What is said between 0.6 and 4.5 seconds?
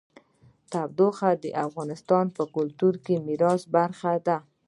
تودوخه د افغانستان د کلتوري میراث برخه ده.